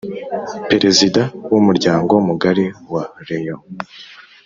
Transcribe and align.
Perezida 0.69 1.21
w’ 1.51 1.53
Umuryango 1.61 2.13
mugari 2.27 2.65
wa 2.93 3.03
Rayon 3.27 3.61